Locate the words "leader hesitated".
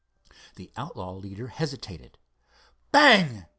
1.13-2.17